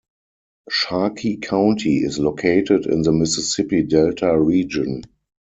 [0.67, 5.03] Sharkey County is located in the Mississippi Delta region.